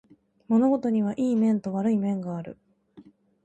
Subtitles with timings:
[0.47, 2.57] 物事にはいい面と悪い面がある